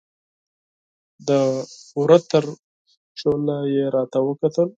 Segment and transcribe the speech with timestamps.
[1.27, 1.29] د
[1.99, 2.43] وره تر
[3.19, 4.67] چوله یې راته وکتل